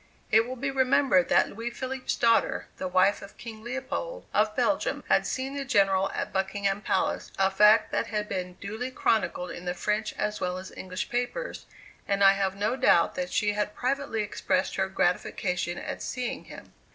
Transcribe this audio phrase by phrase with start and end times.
[0.31, 5.03] It will be remembered that Louis Philippe's daughter, the wife of King Leopold, of Belgium,
[5.09, 9.65] had seen the General at Buckingham Palace a fact that had been duly chronicled in
[9.65, 11.67] the French as well as English papers,
[12.07, 16.73] and I have no doubt that she had privately expressed her gratification at seeing him.